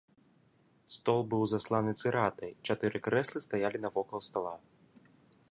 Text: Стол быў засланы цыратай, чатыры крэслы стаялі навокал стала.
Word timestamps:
Стол 0.93 1.19
быў 1.33 1.43
засланы 1.53 1.93
цыратай, 2.05 2.51
чатыры 2.67 2.97
крэслы 3.09 3.39
стаялі 3.47 3.77
навокал 3.87 4.19
стала. 4.31 4.55